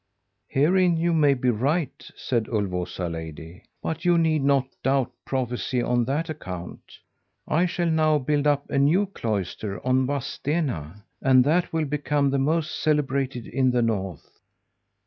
"'Herein 0.47 0.97
you 0.97 1.13
may 1.13 1.35
be 1.35 1.51
right,' 1.51 2.09
said 2.15 2.45
Ulvåsa 2.45 3.07
lady, 3.11 3.61
'but 3.83 4.03
you 4.03 4.17
need 4.17 4.43
not 4.43 4.65
doubt 4.81 5.11
prophecy 5.25 5.79
on 5.79 6.05
that 6.05 6.27
account. 6.27 6.97
I 7.47 7.67
shall 7.67 7.85
now 7.91 8.17
build 8.17 8.47
up 8.47 8.67
a 8.71 8.79
new 8.79 9.05
cloister 9.05 9.79
on 9.85 10.07
Vadstena, 10.07 11.03
and 11.21 11.43
that 11.43 11.71
will 11.71 11.85
become 11.85 12.31
the 12.31 12.39
most 12.39 12.79
celebrated 12.81 13.45
in 13.45 13.69
the 13.69 13.83
North. 13.83 14.39